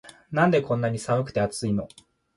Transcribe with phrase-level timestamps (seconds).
[0.31, 1.87] なんでこんなに寒くて熱いの